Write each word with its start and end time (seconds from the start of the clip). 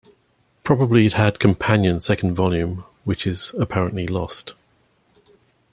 Probably 0.63 1.05
it 1.05 1.13
had 1.13 1.37
companion 1.37 1.99
second 1.99 2.33
volume 2.33 2.85
which 3.03 3.27
is 3.27 3.53
apparently 3.59 4.07
lost. 4.07 4.55